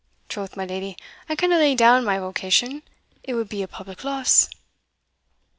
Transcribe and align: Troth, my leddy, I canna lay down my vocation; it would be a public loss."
Troth, 0.29 0.57
my 0.57 0.65
leddy, 0.65 0.97
I 1.29 1.35
canna 1.35 1.59
lay 1.59 1.75
down 1.75 2.03
my 2.03 2.17
vocation; 2.17 2.81
it 3.23 3.35
would 3.35 3.47
be 3.49 3.61
a 3.61 3.67
public 3.67 4.03
loss." 4.03 4.49